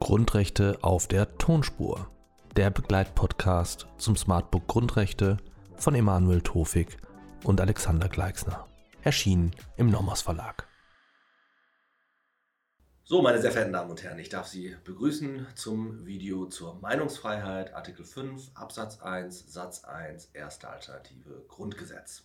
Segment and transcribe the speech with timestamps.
[0.00, 2.10] Grundrechte auf der Tonspur.
[2.56, 5.36] Der Begleitpodcast zum Smartbook Grundrechte
[5.76, 6.96] von Emanuel Tofik
[7.44, 8.66] und Alexander Gleixner.
[9.02, 10.66] Erschienen im Nomos Verlag.
[13.04, 17.74] So, meine sehr verehrten Damen und Herren, ich darf Sie begrüßen zum Video zur Meinungsfreiheit,
[17.74, 22.24] Artikel 5, Absatz 1, Satz 1, erste Alternative Grundgesetz.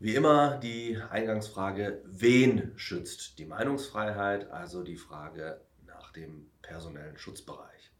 [0.00, 7.90] Wie immer die Eingangsfrage, wen schützt die Meinungsfreiheit, also die Frage nach dem personellen Schutzbereich.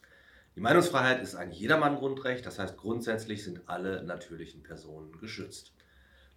[0.55, 5.73] Die Meinungsfreiheit ist ein Jedermann-Grundrecht, das heißt grundsätzlich sind alle natürlichen Personen geschützt.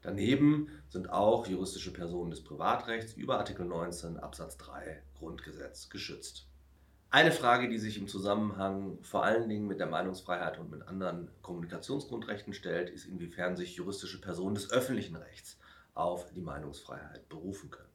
[0.02, 6.48] Daneben sind auch juristische Personen des Privatrechts über Artikel 19 Absatz 3 Grundgesetz geschützt.
[7.14, 11.28] Eine Frage, die sich im Zusammenhang vor allen Dingen mit der Meinungsfreiheit und mit anderen
[11.42, 15.58] Kommunikationsgrundrechten stellt, ist, inwiefern sich juristische Personen des öffentlichen Rechts
[15.94, 17.90] auf die Meinungsfreiheit berufen können.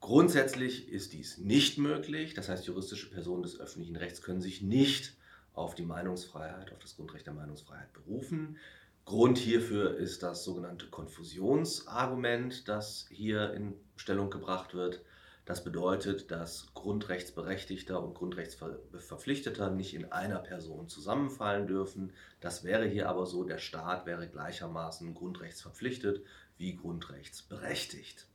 [0.00, 5.14] Grundsätzlich ist dies nicht möglich, das heißt juristische Personen des öffentlichen Rechts können sich nicht
[5.52, 8.56] auf die Meinungsfreiheit, auf das Grundrecht der Meinungsfreiheit berufen.
[9.04, 15.02] Grund hierfür ist das sogenannte Konfusionsargument, das hier in Stellung gebracht wird.
[15.50, 22.12] Das bedeutet, dass Grundrechtsberechtigter und Grundrechtsverpflichteter nicht in einer Person zusammenfallen dürfen.
[22.40, 26.24] Das wäre hier aber so, der Staat wäre gleichermaßen grundrechtsverpflichtet
[26.56, 28.28] wie grundrechtsberechtigt.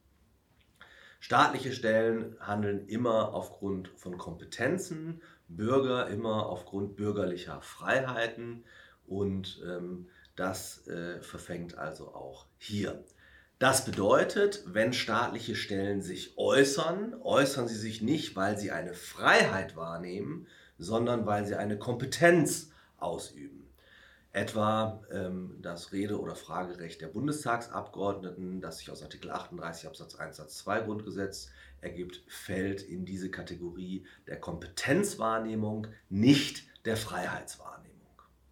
[1.21, 8.65] Staatliche Stellen handeln immer aufgrund von Kompetenzen, Bürger immer aufgrund bürgerlicher Freiheiten
[9.07, 13.05] und ähm, das äh, verfängt also auch hier.
[13.57, 19.77] Das bedeutet, wenn staatliche Stellen sich äußern, äußern sie sich nicht, weil sie eine Freiheit
[19.77, 23.71] wahrnehmen, sondern weil sie eine Kompetenz ausüben.
[24.33, 30.35] Etwa ähm, das Rede- oder Fragerecht der Bundestagsabgeordneten, das sich aus Artikel 38 Absatz 1
[30.35, 37.95] Satz 2 Grundgesetz ergibt, fällt in diese Kategorie der Kompetenzwahrnehmung, nicht der Freiheitswahrnehmung.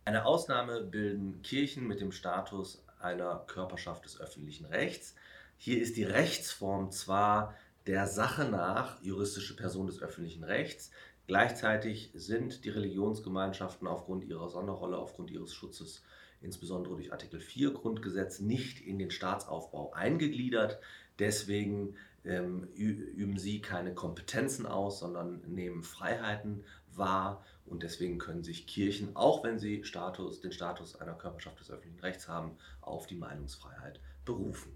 [0.06, 5.16] Eine Ausnahme bilden Kirchen mit dem Status einer Körperschaft des öffentlichen Rechts.
[5.58, 7.56] Hier ist die Rechtsform zwar
[7.86, 10.92] der Sache nach juristische Person des öffentlichen Rechts,
[11.28, 16.04] gleichzeitig sind die Religionsgemeinschaften aufgrund ihrer Sonderrolle, aufgrund ihres Schutzes,
[16.42, 20.80] insbesondere durch Artikel 4 Grundgesetz, nicht in den Staatsaufbau eingegliedert.
[21.20, 28.68] Deswegen ähm, üben sie keine Kompetenzen aus, sondern nehmen Freiheiten wahr und deswegen können sich
[28.68, 33.16] Kirchen, auch wenn sie Status, den Status einer Körperschaft des öffentlichen Rechts haben, auf die
[33.16, 34.76] Meinungsfreiheit berufen.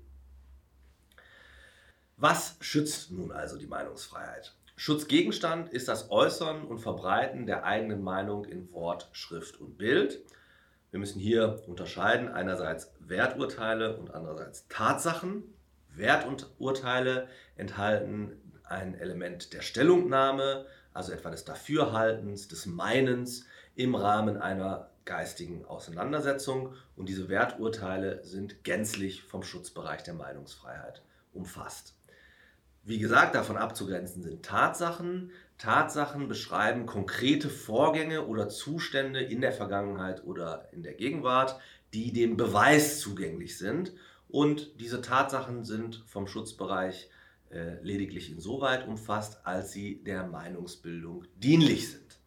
[2.18, 4.56] Was schützt nun also die Meinungsfreiheit?
[4.76, 10.24] Schutzgegenstand ist das Äußern und Verbreiten der eigenen Meinung in Wort, Schrift und Bild.
[10.92, 15.44] Wir müssen hier unterscheiden einerseits Werturteile und andererseits Tatsachen.
[15.98, 24.90] Werturteile enthalten ein Element der Stellungnahme, also etwa des Dafürhaltens, des Meinens im Rahmen einer
[25.06, 26.74] geistigen Auseinandersetzung.
[26.96, 31.02] Und diese Werturteile sind gänzlich vom Schutzbereich der Meinungsfreiheit
[31.34, 31.96] umfasst.
[32.84, 35.32] Wie gesagt, davon abzugrenzen sind Tatsachen.
[35.58, 41.60] Tatsachen beschreiben konkrete Vorgänge oder Zustände in der Vergangenheit oder in der Gegenwart,
[41.94, 43.94] die dem Beweis zugänglich sind.
[44.30, 47.10] Und diese Tatsachen sind vom Schutzbereich
[47.50, 52.20] äh, lediglich insoweit umfasst, als sie der Meinungsbildung dienlich sind.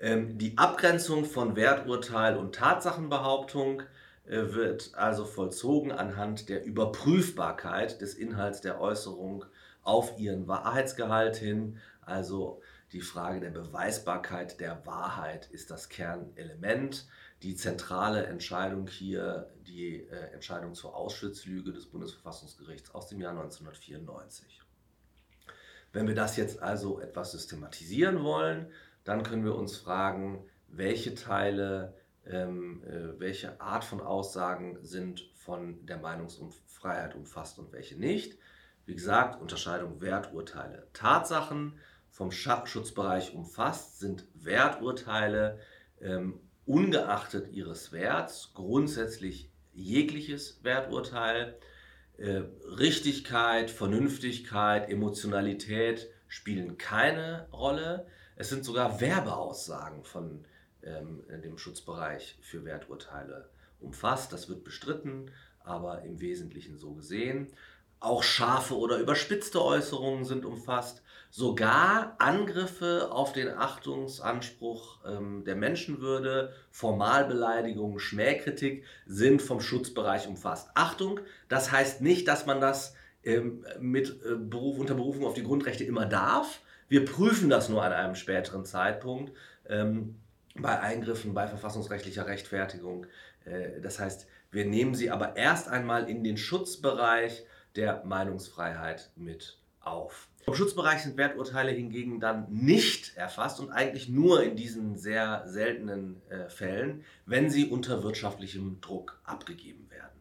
[0.00, 3.82] Ähm, die Abgrenzung von Werturteil und Tatsachenbehauptung
[4.24, 9.44] äh, wird also vollzogen anhand der Überprüfbarkeit des Inhalts der Äußerung
[9.82, 11.78] auf ihren Wahrheitsgehalt hin.
[12.00, 17.06] Also die Frage der Beweisbarkeit der Wahrheit ist das Kernelement
[17.42, 24.60] die zentrale Entscheidung hier, die äh, Entscheidung zur Auschwitz-Lüge des Bundesverfassungsgerichts aus dem Jahr 1994.
[25.92, 28.70] Wenn wir das jetzt also etwas systematisieren wollen,
[29.04, 31.94] dann können wir uns fragen, welche Teile,
[32.26, 38.38] ähm, äh, welche Art von Aussagen sind von der Meinungsfreiheit umfasst und welche nicht.
[38.86, 40.86] Wie gesagt, Unterscheidung Werturteile.
[40.92, 41.78] Tatsachen
[42.12, 45.58] vom Schutzbereich umfasst sind Werturteile
[46.00, 51.56] ähm, ungeachtet ihres Werts grundsätzlich jegliches Werturteil.
[52.18, 52.42] Äh,
[52.78, 58.06] Richtigkeit, Vernünftigkeit, Emotionalität spielen keine Rolle.
[58.36, 60.44] Es sind sogar Werbeaussagen von
[60.82, 63.48] ähm, dem Schutzbereich für Werturteile
[63.80, 64.34] umfasst.
[64.34, 65.30] Das wird bestritten,
[65.64, 67.48] aber im Wesentlichen so gesehen.
[68.02, 71.02] Auch scharfe oder überspitzte Äußerungen sind umfasst.
[71.30, 80.68] Sogar Angriffe auf den Achtungsanspruch ähm, der Menschenwürde, Formalbeleidigungen, Schmähkritik sind vom Schutzbereich umfasst.
[80.74, 85.44] Achtung, das heißt nicht, dass man das ähm, mit äh, Beruf, unter Berufung auf die
[85.44, 86.60] Grundrechte immer darf.
[86.88, 89.32] Wir prüfen das nur an einem späteren Zeitpunkt
[89.68, 90.16] ähm,
[90.56, 93.06] bei Eingriffen, bei verfassungsrechtlicher Rechtfertigung.
[93.44, 97.46] Äh, das heißt, wir nehmen sie aber erst einmal in den Schutzbereich
[97.76, 100.28] der Meinungsfreiheit mit auf.
[100.46, 106.20] Im Schutzbereich sind Werturteile hingegen dann nicht erfasst und eigentlich nur in diesen sehr seltenen
[106.30, 110.18] äh, Fällen, wenn sie unter wirtschaftlichem Druck abgegeben werden.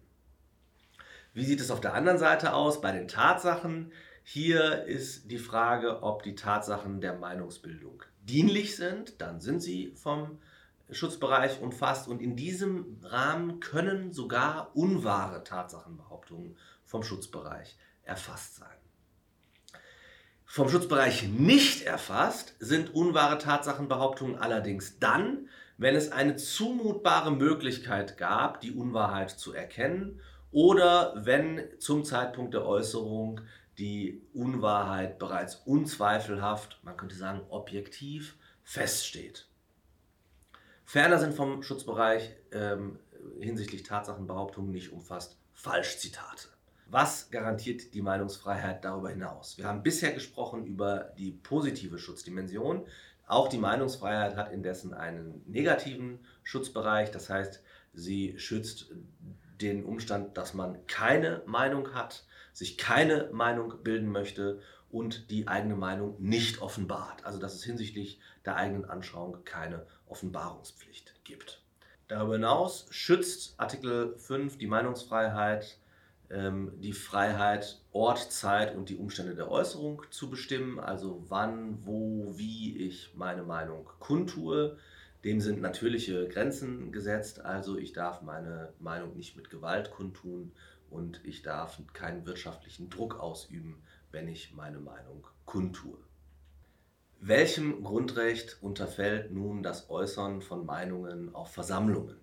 [1.33, 3.91] Wie sieht es auf der anderen Seite aus bei den Tatsachen?
[4.23, 9.19] Hier ist die Frage, ob die Tatsachen der Meinungsbildung dienlich sind.
[9.21, 10.39] Dann sind sie vom
[10.91, 16.57] Schutzbereich umfasst und in diesem Rahmen können sogar unwahre Tatsachenbehauptungen
[16.91, 18.67] vom Schutzbereich erfasst sein.
[20.43, 25.47] Vom Schutzbereich nicht erfasst sind unwahre Tatsachenbehauptungen allerdings dann,
[25.77, 30.19] wenn es eine zumutbare Möglichkeit gab, die Unwahrheit zu erkennen
[30.51, 33.39] oder wenn zum Zeitpunkt der Äußerung
[33.77, 38.35] die Unwahrheit bereits unzweifelhaft, man könnte sagen objektiv,
[38.65, 39.47] feststeht.
[40.83, 42.99] Ferner sind vom Schutzbereich ähm,
[43.39, 46.49] hinsichtlich Tatsachenbehauptungen nicht umfasst Falschzitate.
[46.91, 49.57] Was garantiert die Meinungsfreiheit darüber hinaus?
[49.57, 52.85] Wir haben bisher gesprochen über die positive Schutzdimension.
[53.25, 57.09] Auch die Meinungsfreiheit hat indessen einen negativen Schutzbereich.
[57.09, 58.91] Das heißt, sie schützt
[59.61, 64.59] den Umstand, dass man keine Meinung hat, sich keine Meinung bilden möchte
[64.89, 67.23] und die eigene Meinung nicht offenbart.
[67.23, 71.63] Also dass es hinsichtlich der eigenen Anschauung keine Offenbarungspflicht gibt.
[72.09, 75.77] Darüber hinaus schützt Artikel 5 die Meinungsfreiheit
[76.79, 82.77] die Freiheit, Ort, Zeit und die Umstände der Äußerung zu bestimmen, also wann, wo, wie
[82.77, 84.77] ich meine Meinung kundtue.
[85.25, 90.53] Dem sind natürliche Grenzen gesetzt, also ich darf meine Meinung nicht mit Gewalt kundtun
[90.89, 95.97] und ich darf keinen wirtschaftlichen Druck ausüben, wenn ich meine Meinung kundtue.
[97.19, 102.15] Welchem Grundrecht unterfällt nun das Äußern von Meinungen auf Versammlungen?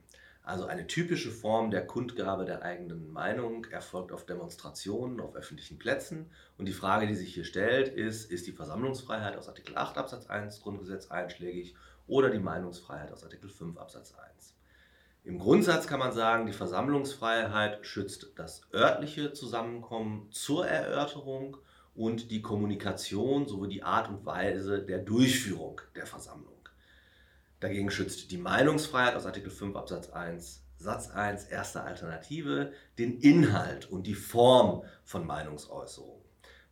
[0.48, 6.30] Also eine typische Form der Kundgabe der eigenen Meinung erfolgt auf Demonstrationen, auf öffentlichen Plätzen.
[6.56, 10.26] Und die Frage, die sich hier stellt, ist, ist die Versammlungsfreiheit aus Artikel 8 Absatz
[10.26, 11.74] 1 Grundgesetz einschlägig
[12.06, 14.54] oder die Meinungsfreiheit aus Artikel 5 Absatz 1?
[15.24, 21.58] Im Grundsatz kann man sagen, die Versammlungsfreiheit schützt das örtliche Zusammenkommen zur Erörterung
[21.94, 26.57] und die Kommunikation sowie die Art und Weise der Durchführung der Versammlung.
[27.60, 33.90] Dagegen schützt die Meinungsfreiheit aus Artikel 5 Absatz 1 Satz 1 erste Alternative den Inhalt
[33.90, 36.22] und die Form von Meinungsäußerungen.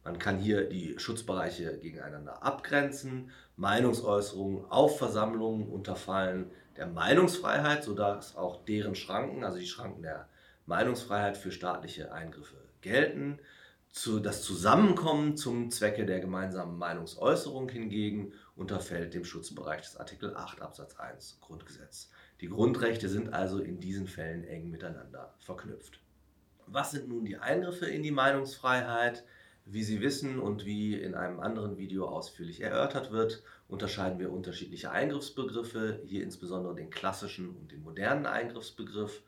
[0.04, 3.30] Man kann hier die Schutzbereiche gegeneinander abgrenzen.
[3.56, 10.28] Meinungsäußerungen auf Versammlungen unterfallen der Meinungsfreiheit, sodass auch deren Schranken, also die Schranken der
[10.66, 13.40] Meinungsfreiheit für staatliche Eingriffe gelten.
[14.22, 20.96] das Zusammenkommen zum Zwecke der gemeinsamen Meinungsäußerung hingegen unterfällt dem Schutzbereich des Artikel 8 Absatz
[20.96, 22.10] 1 Grundgesetz.
[22.40, 26.00] Die Grundrechte sind also in diesen Fällen eng miteinander verknüpft.
[26.66, 29.24] Was sind nun die Eingriffe in die Meinungsfreiheit?
[29.68, 34.92] Wie Sie wissen und wie in einem anderen Video ausführlich erörtert wird, unterscheiden wir unterschiedliche
[34.92, 39.22] Eingriffsbegriffe, hier insbesondere den klassischen und den modernen Eingriffsbegriff.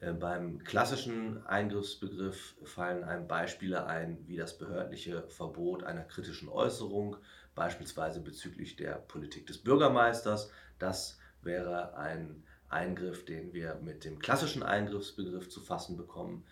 [0.00, 7.16] Äh, beim klassischen Eingriffsbegriff fallen einem Beispiele ein, wie das behördliche Verbot einer kritischen Äußerung,
[7.54, 10.50] beispielsweise bezüglich der Politik des Bürgermeisters.
[10.78, 16.44] Das wäre ein Eingriff, den wir mit dem klassischen Eingriffsbegriff zu fassen bekommen.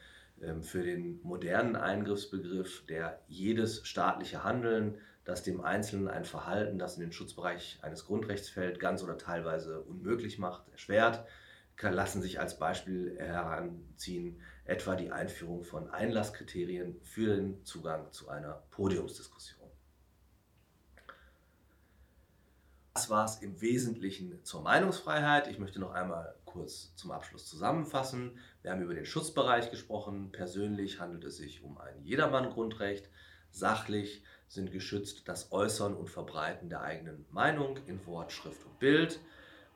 [0.42, 6.96] Ähm, für den modernen Eingriffsbegriff, der jedes staatliche Handeln, das dem Einzelnen ein Verhalten, das
[6.96, 11.24] in den Schutzbereich eines Grundrechts fällt, ganz oder teilweise unmöglich macht, erschwert,
[11.82, 18.62] lassen sich als Beispiel heranziehen, etwa die Einführung von Einlasskriterien für den Zugang zu einer
[18.70, 19.59] Podiumsdiskussion.
[22.94, 25.46] Das war es im Wesentlichen zur Meinungsfreiheit.
[25.46, 28.38] Ich möchte noch einmal kurz zum Abschluss zusammenfassen.
[28.62, 30.32] Wir haben über den Schutzbereich gesprochen.
[30.32, 33.08] Persönlich handelt es sich um ein Jedermann-Grundrecht.
[33.52, 39.20] Sachlich sind geschützt das Äußern und Verbreiten der eigenen Meinung in Wort, Schrift und Bild.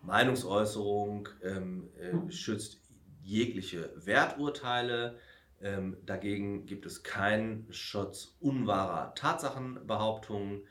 [0.03, 2.81] Meinungsäußerung ähm, äh, schützt
[3.23, 5.21] jegliche Werturteile.
[5.61, 10.65] Ähm, dagegen gibt es keinen Schutz unwahrer Tatsachenbehauptungen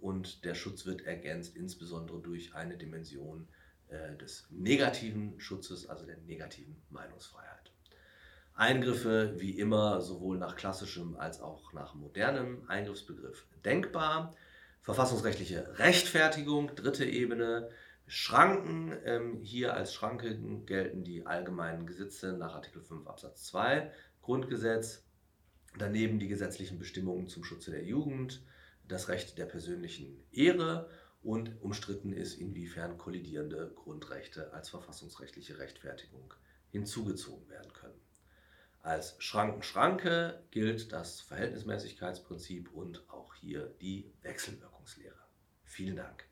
[0.00, 3.48] und der Schutz wird ergänzt insbesondere durch eine Dimension
[3.88, 7.72] äh, des negativen Schutzes, also der negativen Meinungsfreiheit.
[8.54, 14.34] Eingriffe wie immer sowohl nach klassischem als auch nach modernem Eingriffsbegriff denkbar.
[14.80, 17.68] Verfassungsrechtliche Rechtfertigung, dritte Ebene.
[18.08, 23.90] Schranken, ähm, hier als Schranken gelten die allgemeinen Gesetze nach Artikel 5 Absatz 2
[24.22, 25.04] Grundgesetz.
[25.76, 28.42] Daneben die gesetzlichen Bestimmungen zum Schutze der Jugend,
[28.88, 30.90] das Recht der persönlichen Ehre
[31.22, 36.32] und umstritten ist, inwiefern kollidierende Grundrechte als verfassungsrechtliche Rechtfertigung
[36.70, 38.00] hinzugezogen werden können.
[38.80, 45.18] Als Schrankenschranke gilt das Verhältnismäßigkeitsprinzip und auch hier die Wechselwirkungslehre.
[45.64, 46.28] Vielen Dank.